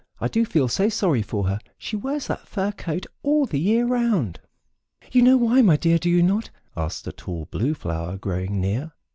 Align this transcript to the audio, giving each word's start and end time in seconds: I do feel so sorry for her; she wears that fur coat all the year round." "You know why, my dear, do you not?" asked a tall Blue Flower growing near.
I 0.19 0.27
do 0.27 0.45
feel 0.45 0.67
so 0.67 0.89
sorry 0.89 1.21
for 1.21 1.45
her; 1.47 1.59
she 1.77 1.95
wears 1.95 2.25
that 2.25 2.47
fur 2.47 2.71
coat 2.71 3.05
all 3.21 3.45
the 3.45 3.59
year 3.59 3.85
round." 3.85 4.39
"You 5.11 5.21
know 5.21 5.37
why, 5.37 5.61
my 5.61 5.77
dear, 5.77 5.99
do 5.99 6.09
you 6.09 6.23
not?" 6.23 6.49
asked 6.75 7.05
a 7.05 7.11
tall 7.11 7.47
Blue 7.51 7.75
Flower 7.75 8.17
growing 8.17 8.59
near. 8.59 8.93